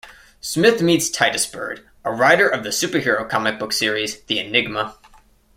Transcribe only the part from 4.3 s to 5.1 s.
Enigma".